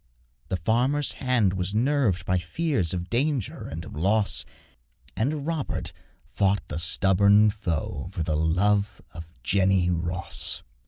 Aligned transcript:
The 0.49 0.57
farmer's 0.57 1.11
hand 1.11 1.53
was 1.53 1.75
nerved 1.75 2.25
by 2.25 2.39
fears 2.39 2.91
Of 2.91 3.07
danger 3.11 3.67
and 3.67 3.85
of 3.85 3.93
loss; 3.95 4.45
And 5.15 5.45
Robert 5.45 5.93
fought 6.25 6.67
the 6.69 6.79
stubborn 6.79 7.51
foe 7.51 8.09
For 8.11 8.23
the 8.23 8.35
love 8.35 8.99
of 9.13 9.31
Jenny 9.43 9.91
Ross. 9.91 10.63